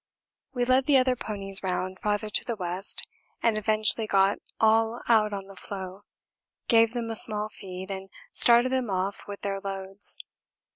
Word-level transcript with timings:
We 0.55 0.65
led 0.65 0.87
the 0.87 0.97
other 0.97 1.15
ponies 1.15 1.61
round 1.61 1.99
farther 1.99 2.31
to 2.31 2.43
the 2.43 2.55
west 2.55 3.05
and 3.43 3.55
eventually 3.55 4.07
got 4.07 4.39
all 4.59 4.99
out 5.07 5.31
on 5.31 5.45
the 5.45 5.55
floe, 5.55 6.05
gave 6.67 6.93
them 6.95 7.11
a 7.11 7.15
small 7.15 7.49
feed, 7.49 7.91
and 7.91 8.09
started 8.33 8.71
them 8.71 8.89
off 8.89 9.27
with 9.27 9.41
their 9.41 9.59
loads. 9.61 10.17